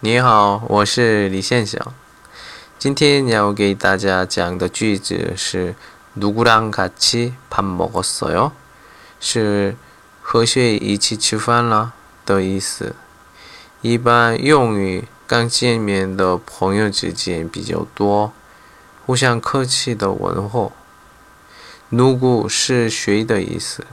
[0.00, 1.92] 你好，我是李现祥。
[2.78, 5.74] 今天要给大家讲的句子是
[6.18, 8.52] 누구랑같이밥먹었어 요？
[9.20, 9.76] 是
[10.22, 11.92] 和谁一起吃饭了
[12.24, 12.94] 的意思。
[13.82, 18.32] 一般用于刚见面的朋友之间比较多，
[19.04, 20.72] 互相客气的问候。
[21.90, 23.84] 누구是谁的意思，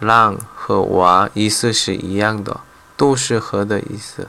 [0.00, 2.60] 랑和와意思是一样的，
[2.96, 4.28] 都是和的意思。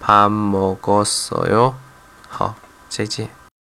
[0.00, 1.74] 밥먹었어요
[2.28, 2.54] 好，
[2.88, 3.39] 再见。